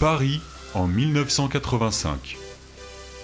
[0.00, 0.40] Paris
[0.74, 2.36] en 1985.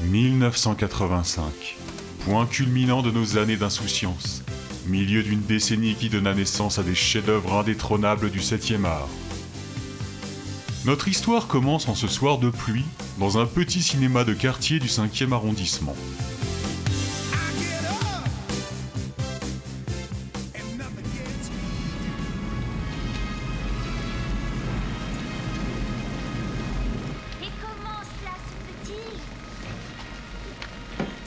[0.00, 1.77] 1985.
[2.25, 4.43] Point culminant de nos années d'insouciance.
[4.89, 9.08] Milieu d'une décennie qui donna naissance à des chefs-d'œuvre indétrônables du 7e art.
[10.84, 12.84] Notre histoire commence en ce soir de pluie,
[13.20, 15.95] dans un petit cinéma de quartier du 5e arrondissement.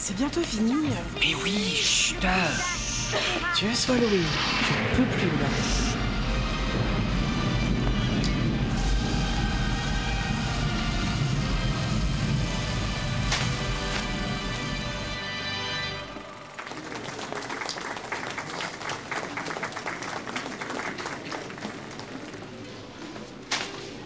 [0.07, 0.71] C'est bientôt fini.
[1.19, 2.15] Mais oui, chut
[3.57, 4.07] Dieu soit loué.
[4.07, 5.47] Je ne peux plus là.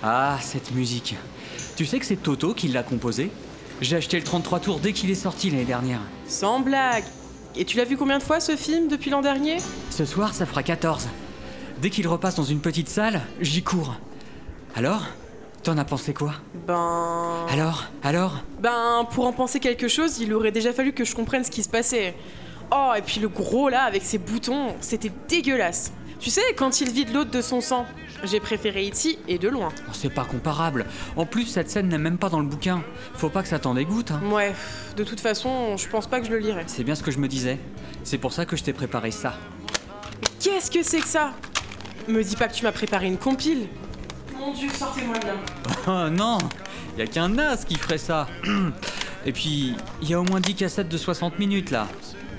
[0.01, 1.15] Ah, cette musique.
[1.75, 3.29] Tu sais que c'est Toto qui l'a composée?
[3.81, 5.99] J'ai acheté le 33 tours dès qu'il est sorti l'année dernière.
[6.27, 7.03] Sans blague.
[7.55, 9.57] Et tu l'as vu combien de fois ce film depuis l'an dernier?
[9.89, 11.07] Ce soir, ça fera 14.
[11.81, 13.95] Dès qu'il repasse dans une petite salle, j'y cours.
[14.75, 15.03] Alors
[15.63, 16.33] T'en as pensé quoi?
[16.65, 17.45] Ben.
[17.51, 18.43] Alors Alors?
[18.59, 21.61] Ben, pour en penser quelque chose, il aurait déjà fallu que je comprenne ce qui
[21.61, 22.15] se passait.
[22.71, 25.91] Oh, et puis le gros là, avec ses boutons, c'était dégueulasse.
[26.21, 27.85] Tu sais, quand il vide l'autre de son sang,
[28.23, 29.17] j'ai préféré E.T.
[29.27, 29.69] et de loin.
[29.87, 30.85] Oh, C'est pas comparable.
[31.15, 32.83] En plus, cette scène n'est même pas dans le bouquin.
[33.15, 34.11] Faut pas que ça t'en dégoûte.
[34.11, 34.21] hein.
[34.31, 34.53] Ouais,
[34.95, 36.63] de toute façon, je pense pas que je le lirai.
[36.67, 37.57] C'est bien ce que je me disais.
[38.03, 39.33] C'est pour ça que je t'ai préparé ça.
[40.39, 41.33] Qu'est-ce que c'est que ça?
[42.07, 43.67] Me dis pas que tu m'as préparé une compile.
[44.37, 45.33] Mon dieu, sortez-moi de là.
[45.87, 46.37] Oh non
[46.99, 48.27] Y a qu'un as qui ferait ça.
[49.25, 51.87] Et puis, il y a au moins 10 cassettes de 60 minutes là.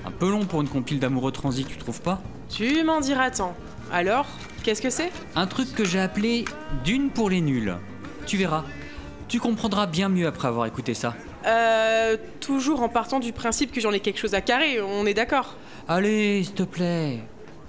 [0.05, 2.21] Un peu long pour une compile d'amoureux transi, tu trouves pas?
[2.49, 3.55] Tu m'en diras tant.
[3.93, 4.25] Alors,
[4.63, 5.11] qu'est-ce que c'est?
[5.35, 6.45] Un truc que j'ai appelé
[6.83, 7.77] d'une pour les nuls.
[8.25, 8.63] Tu verras.
[9.27, 11.13] Tu comprendras bien mieux après avoir écouté ça.
[11.45, 12.17] Euh.
[12.39, 15.55] Toujours en partant du principe que j'en ai quelque chose à carrer, on est d'accord?
[15.87, 17.19] Allez, s'il te plaît.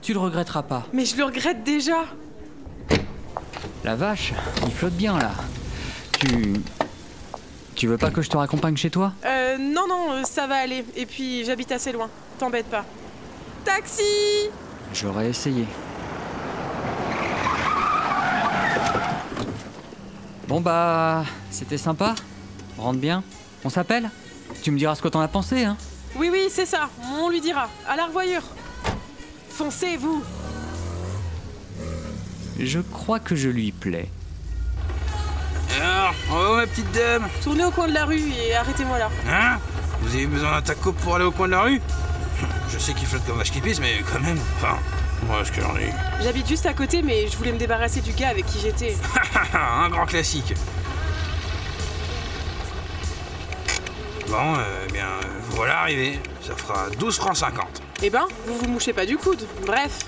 [0.01, 0.87] Tu le regretteras pas.
[0.95, 2.05] Mais je le regrette déjà.
[3.85, 4.33] La vache,
[4.67, 5.33] il flotte bien là.
[6.19, 6.55] Tu.
[7.75, 9.13] Tu veux pas que je te raccompagne chez toi?
[9.27, 10.85] Euh, non, non, euh, ça va aller.
[10.97, 12.09] Et puis, j'habite assez loin.
[12.39, 12.87] T'embête pas.
[13.65, 14.03] Taxi
[14.95, 15.67] J'aurais essayé.
[20.55, 22.15] Bon bah, c'était sympa.
[22.79, 23.25] Rentre bien.
[23.65, 24.09] On s'appelle?
[24.63, 25.77] Tu me diras ce que t'en as pensé, hein
[26.15, 26.91] Oui, oui, c'est ça.
[27.19, 27.69] On lui dira.
[27.89, 28.45] À la revoyure.
[29.49, 30.23] Foncez, vous
[32.61, 34.09] Je crois que je lui plais.
[35.77, 37.27] Alors, où ma petite dame?
[37.43, 39.11] Tournez au coin de la rue et arrêtez-moi là.
[39.29, 39.59] Hein?
[40.03, 41.83] Vous avez besoin d'un taco pour aller au coin de la rue?
[42.69, 44.39] Je sais qu'il flotte comme vache qui pisse, mais quand même.
[44.59, 44.79] Enfin,
[45.25, 45.93] moi, ce que j'en ai.
[46.23, 48.97] J'habite juste à côté, mais je voulais me débarrasser du gars avec qui j'étais.
[49.55, 50.55] Un grand classique.
[54.29, 56.19] Bon, euh, eh bien, euh, voilà arrivé.
[56.41, 57.65] Ça fera 12 francs 50.
[58.03, 59.47] Eh ben, vous vous mouchez pas du coude.
[59.67, 59.99] Bref.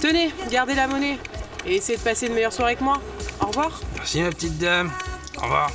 [0.00, 1.18] Tenez, gardez la monnaie.
[1.66, 3.00] Et essayez de passer une meilleure soirée que moi.
[3.40, 3.80] Au revoir.
[3.94, 4.90] Merci, ma petite dame.
[5.38, 5.70] Au revoir.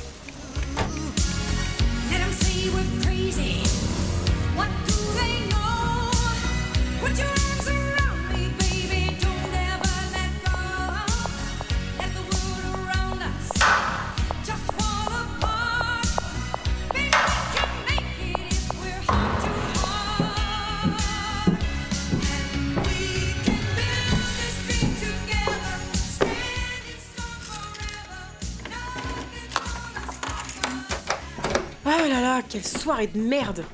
[31.84, 33.64] Ah là là, quelle soirée de merde.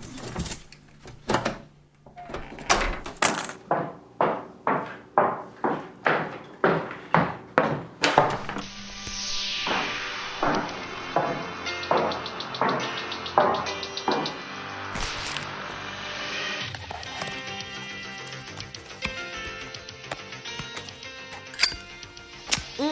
[22.78, 22.87] Hum.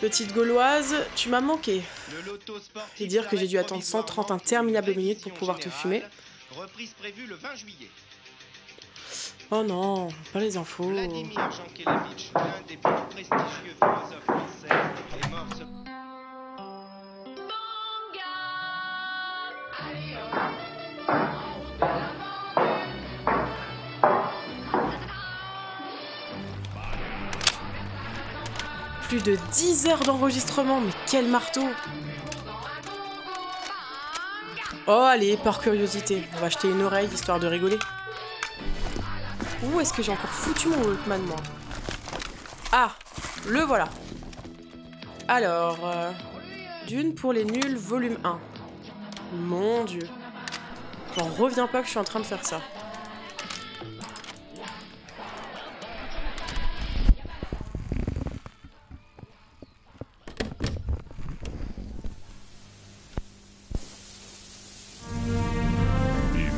[0.00, 1.82] Petite gauloise, tu m'as manqué.
[3.00, 6.02] Et dire que j'ai dû attendre 130 interminables minutes pour pouvoir te fumer.
[6.50, 7.88] Reprise prévue le 20 juillet.
[9.50, 10.88] Oh non, pas les infos.
[10.88, 13.76] Vladimir Jankélévitch, l'un des plus prestigieux
[29.24, 31.62] De 10 heures d'enregistrement, mais quel marteau
[34.88, 37.78] Oh allez, par curiosité, on va acheter une oreille histoire de rigoler.
[39.62, 41.36] Où est-ce que j'ai encore foutu mon Walkman moi?
[42.72, 42.90] Ah,
[43.46, 43.88] le voilà.
[45.28, 46.10] Alors, euh,
[46.88, 48.40] Dune pour les nuls, volume 1.
[49.34, 50.08] Mon dieu.
[51.16, 52.60] J'en reviens pas que je suis en train de faire ça.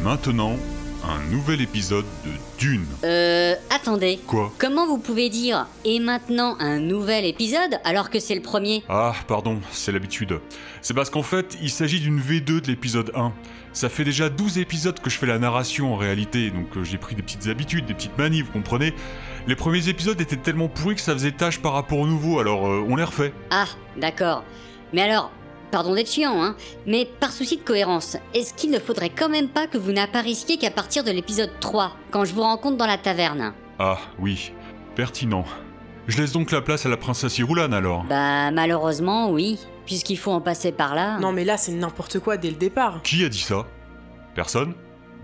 [0.04, 0.56] Maintenant,
[1.02, 2.84] un nouvel épisode de Dune.
[3.04, 4.20] Euh, attendez.
[4.26, 8.84] Quoi Comment vous pouvez dire et maintenant un nouvel épisode alors que c'est le premier?
[8.90, 10.40] Ah, pardon, c'est l'habitude.
[10.82, 13.32] C'est parce qu'en fait, il s'agit d'une V2 de l'épisode 1.
[13.72, 16.98] Ça fait déjà 12 épisodes que je fais la narration en réalité, donc euh, j'ai
[16.98, 18.92] pris des petites habitudes, des petites manies, vous comprenez?
[19.46, 22.66] Les premiers épisodes étaient tellement pourris que ça faisait tâche par rapport au nouveau, alors
[22.66, 23.32] euh, on les refait.
[23.50, 23.64] Ah,
[23.96, 24.44] d'accord.
[24.92, 25.32] Mais alors,
[25.70, 26.56] pardon d'être chiant, hein,
[26.86, 30.56] mais par souci de cohérence, est-ce qu'il ne faudrait quand même pas que vous n'apparaissiez
[30.56, 33.52] qu'à partir de l'épisode 3, quand je vous rencontre dans la taverne?
[33.78, 34.52] Ah, oui,
[34.94, 35.44] pertinent.
[36.06, 38.04] Je laisse donc la place à la princesse Irulan alors.
[38.04, 41.18] Bah, malheureusement, oui, puisqu'il faut en passer par là.
[41.18, 43.00] Non mais là c'est n'importe quoi dès le départ.
[43.02, 43.66] Qui a dit ça?
[44.34, 44.74] Personne?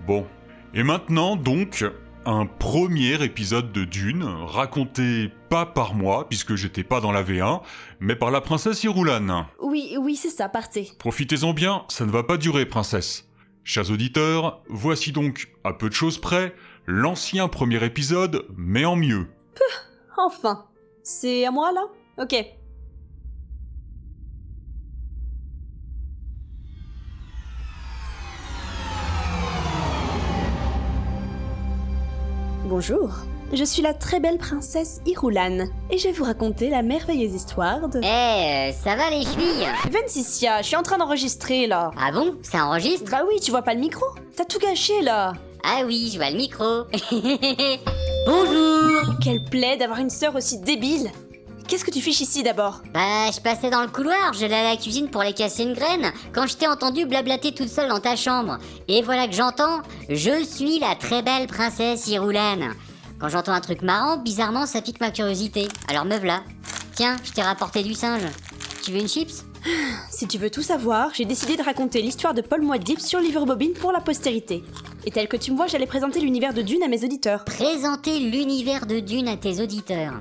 [0.06, 0.26] Bon.
[0.72, 1.84] Et maintenant donc,
[2.26, 7.62] un premier épisode de Dune, raconté pas par moi, puisque j'étais pas dans la V1,
[7.99, 9.46] mais par la princesse Irulan.
[9.61, 10.93] Oui, oui, c'est ça, partez.
[10.99, 13.28] Profitez-en bien, ça ne va pas durer, princesse.
[13.64, 16.55] Chers auditeurs, voici donc, à peu de choses près,
[16.87, 19.26] l'ancien premier épisode, mais en mieux.
[20.17, 20.67] Enfin.
[21.02, 21.82] C'est à moi, là?
[22.19, 22.34] Ok.
[32.64, 33.10] Bonjour,
[33.52, 37.88] je suis la très belle princesse Irulan, et je vais vous raconter la merveilleuse histoire
[37.88, 38.00] de...
[38.02, 39.66] Eh, euh, ça va les chevilles?
[39.90, 41.90] Vensicia, je suis en train d'enregistrer, là.
[41.98, 42.34] Ah bon?
[42.42, 43.10] Ça enregistre?
[43.10, 44.04] Bah oui, tu vois pas le micro?
[44.36, 45.32] T'as tout gâché, là.
[45.64, 46.64] Ah oui, je vois le micro.
[48.26, 49.14] Bonjour!
[49.22, 51.10] Quelle plaie d'avoir une sœur aussi débile
[51.70, 52.82] Qu'est-ce que tu fiches ici, d'abord?
[52.93, 56.11] Bah, je passais dans le couloir, j'allais à la cuisine pour les casser une graine,
[56.32, 58.58] quand je t'ai entendu blablater toute seule dans ta chambre.
[58.88, 62.72] Et voilà que j'entends Je suis la très belle princesse Irulan.
[63.20, 65.69] Quand j'entends un truc marrant, bizarrement, ça pique ma curiosité.
[65.87, 66.43] Alors me v'là.
[66.96, 68.26] Tiens, je t'ai rapporté du singe.
[68.82, 69.44] Tu veux une chips?
[70.11, 73.46] Si tu veux tout savoir, j'ai décidé de raconter l'histoire de Paul Moidip sur Livre
[73.46, 74.64] Bobine pour la postérité.
[75.06, 77.44] Et tel que tu me vois, j'allais présenter l'univers de Dune à mes auditeurs.
[77.44, 80.14] Présenter l'univers de Dune à tes auditeurs.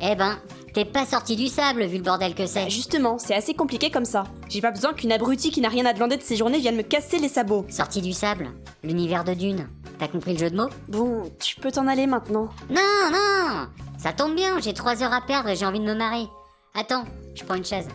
[0.00, 0.36] Eh ben,
[0.76, 2.64] t'es pas sorti du sable vu le bordel que c'est.
[2.64, 4.24] Bah, justement, c'est assez compliqué comme ça.
[4.50, 6.82] J'ai pas besoin qu'une abrutie qui n'a rien à demander de ses journées vienne me
[6.82, 7.64] casser les sabots.
[7.70, 8.50] Sorti du sable,
[8.84, 9.68] l'univers de Dune.
[9.98, 10.68] T'as compris le jeu de mots?
[10.88, 12.50] Bon, tu peux t'en aller maintenant.
[12.68, 15.94] Non, non Ça tombe bien, j'ai trois heures à perdre et j'ai envie de me
[15.94, 16.26] marrer.
[16.74, 17.88] Attends, je prends une chaise.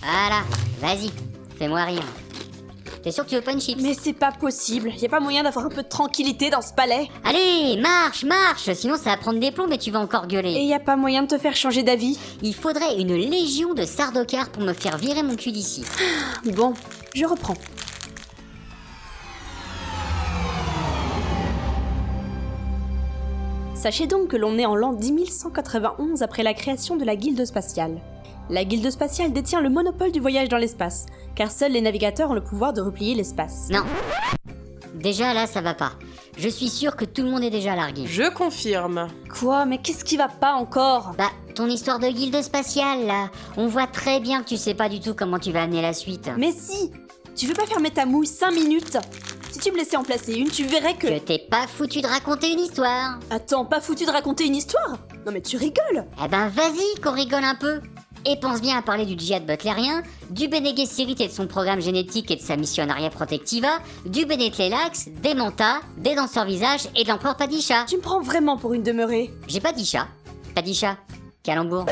[0.00, 0.44] Voilà,
[0.80, 1.10] vas-y,
[1.58, 2.04] fais-moi rire.
[3.02, 5.18] T'es sûr que tu veux pas une chips Mais c'est pas possible, y a pas
[5.18, 7.08] moyen d'avoir un peu de tranquillité dans ce palais.
[7.24, 10.50] Allez, marche, marche Sinon ça va prendre des plombs et tu vas encore Et gueuler.
[10.52, 12.16] y a pas moyen de te faire changer d'avis.
[12.42, 15.84] Il faudrait une légion de sardocars pour me faire virer mon cul d'ici.
[16.54, 16.74] Bon,
[17.14, 17.56] je reprends.
[23.74, 28.00] Sachez donc que l'on est en l'an 10191 après la création de la Guilde spatiale.
[28.50, 32.34] La Guilde spatiale détient le monopole du voyage dans l'espace, car seuls les navigateurs ont
[32.34, 33.68] le pouvoir de replier l'espace.
[33.70, 33.82] Non.
[34.94, 35.92] Déjà là, ça va pas.
[36.36, 38.04] Je suis sûr que tout le monde est déjà largué.
[38.06, 39.08] Je confirme.
[39.38, 41.14] Quoi Mais qu'est-ce qui va pas encore?
[41.16, 43.30] Bah, ton histoire de guilde spatiale, là.
[43.56, 45.92] On voit très bien que tu sais pas du tout comment tu vas amener la
[45.92, 46.30] suite.
[46.36, 46.90] Mais si
[47.34, 48.98] Tu veux pas fermer ta mouille 5 minutes?
[49.50, 51.06] Si tu me laissais en placer une, tu verrais que...
[51.06, 53.18] Que t'es pas foutu de raconter une histoire.
[53.30, 54.98] Attends, pas foutu de raconter une histoire?
[55.24, 57.80] Non mais tu rigoles Eh ben vas-y, qu'on rigole un peu.
[58.24, 61.80] Et pense bien à parler du djihad butlérien, du Bene Gesserit et de son programme
[61.80, 67.02] génétique et de sa missionaria protectiva, du Bene Tleilax, des Manta, des danseurs visages et
[67.02, 67.84] de l'empereur Padisha.
[67.88, 70.06] Tu me prends vraiment pour une demeurée J'ai pas dit chat.
[70.54, 70.98] Padisha.
[71.42, 71.86] Calembour.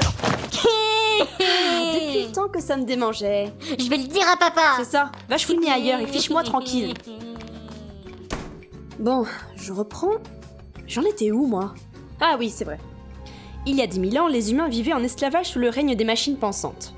[1.41, 3.53] Depuis le temps que ça me démangeait.
[3.79, 6.95] Je vais le dire à papa C'est ça, va chouiner ailleurs et fiche-moi tranquille.
[9.01, 9.25] Bon,
[9.57, 10.19] je reprends.
[10.87, 11.75] J'en étais où, moi?
[12.21, 12.79] Ah oui, c'est vrai.
[13.67, 16.05] Il y a 10 000 ans, les humains vivaient en esclavage sous le règne des
[16.05, 16.95] machines pensantes.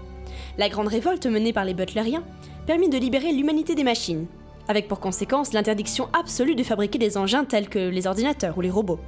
[0.59, 2.23] La grande révolte menée par les butlériens
[2.67, 4.27] permit de libérer l'humanité des machines,
[4.69, 8.71] avec pour conséquence l'interdiction absolue de fabriquer des engins tels que les ordinateurs ou les
[8.71, 9.01] robots.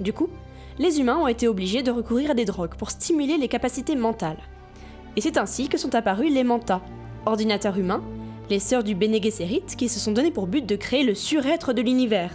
[0.00, 0.30] Du coup,
[0.78, 4.42] les humains ont été obligés de recourir à des drogues pour stimuler les capacités mentales.
[5.16, 6.80] Et c'est ainsi que sont apparus les Manta,
[7.26, 8.02] ordinateurs humains,
[8.48, 11.74] les sœurs du Bene Gesserit qui se sont donné pour but de créer le surêtre
[11.74, 12.32] de l'univers,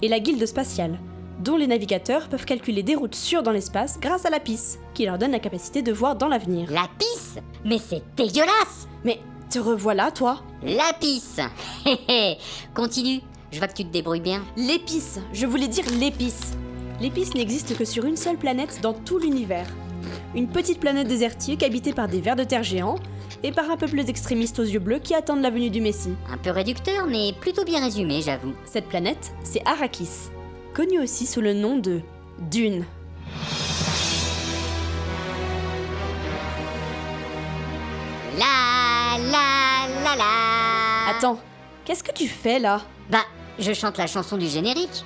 [0.00, 0.98] et la guilde spatiale,
[1.48, 5.06] dont les navigateurs peuvent calculer des routes sûres dans l'espace grâce à la pisse, qui
[5.06, 6.70] leur donne la capacité de voir dans l'avenir.
[6.70, 11.40] La pisse Mais c'est dégueulasse Mais te revoilà, toi La pisse
[11.86, 12.36] Hé hé
[12.74, 14.44] Continue, je vois que tu te débrouilles bien.
[14.58, 16.52] L'épice, je voulais dire l'épice.
[17.00, 19.68] L'épice n'existe que sur une seule planète dans tout l'univers.
[20.34, 22.98] une petite planète désertique habitée par des vers de terre géants
[23.42, 26.14] et par un peuple d'extrémistes aux yeux bleus qui attendent la venue du Messie.
[26.30, 28.52] Un peu réducteur, mais plutôt bien résumé, j'avoue.
[28.66, 30.28] Cette planète, c'est Arrakis,
[30.78, 32.02] connue aussi sous le nom de
[32.38, 32.84] Dune.
[38.38, 41.10] La la la la.
[41.10, 41.40] Attends,
[41.84, 42.82] qu'est-ce que tu fais là?
[43.10, 43.24] Bah,
[43.58, 45.04] je chante la chanson du générique.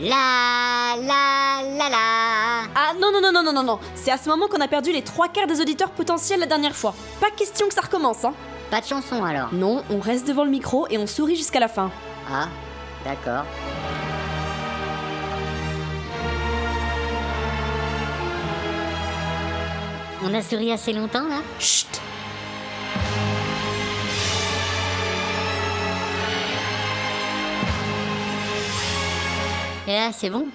[0.00, 2.62] La la la la.
[2.74, 4.92] Ah non non non non non non non, c'est à ce moment qu'on a perdu
[4.92, 6.94] les trois quarts des auditeurs potentiels la dernière fois.
[7.20, 8.32] Pas question que ça recommence, hein
[8.70, 9.52] Pas de chanson alors.
[9.52, 11.90] Non, on reste devant le micro et on sourit jusqu'à la fin.
[12.32, 12.48] Ah,
[13.04, 13.44] d'accord.
[20.24, 22.00] On a souri assez longtemps là Chut
[29.88, 30.46] Et là, c'est bon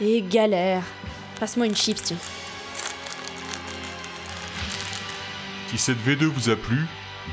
[0.00, 0.82] Et galère.
[1.38, 2.16] Passe-moi une chips, tiens.
[5.68, 6.78] Si cette V2 vous a plu,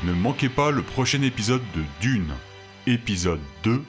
[0.03, 2.31] ne manquez pas le prochain épisode de Dune.
[2.86, 3.81] Épisode 2,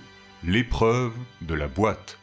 [0.45, 2.19] l'épreuve de la boîte.